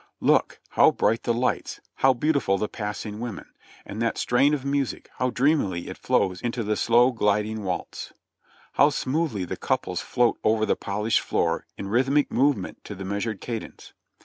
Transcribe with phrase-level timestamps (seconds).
[0.19, 0.59] "Look!
[0.69, 1.79] How bright the lights!
[1.97, 3.45] How beautiful the passing women!
[3.85, 8.11] And that strain of music, how dreamily it flows into the slow, gliding waltz!
[8.71, 13.41] How smoothly the couples float over the polished floor in rhythmic movement to the measured
[13.41, 13.93] cadence